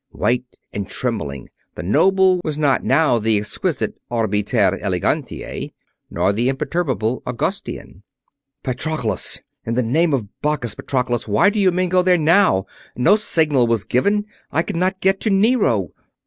[0.09, 5.73] White and trembling, the noble was not now the exquisite Arbiter Elegantiae;
[6.09, 8.01] nor the imperturbable Augustian.
[8.63, 9.41] "Patroclus!
[9.63, 12.65] In the name of Bacchus, Patroclus, why do the men go there now?
[12.95, 15.91] No signal was given I could not get to Nero!"